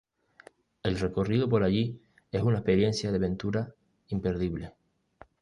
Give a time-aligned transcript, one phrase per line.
[0.81, 2.01] El recorrido por allí
[2.31, 3.75] es una experiencia de aventura
[4.07, 4.73] imperdible.